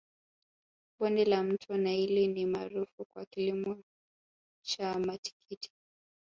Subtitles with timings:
[0.99, 3.81] bonde la mto naili ni maarufu kwa kilimo
[4.65, 5.71] cha matikiti